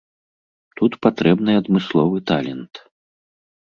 Тут 0.81 0.91
патрэбны 1.07 1.51
адмысловы 1.61 2.17
талент. 2.35 2.87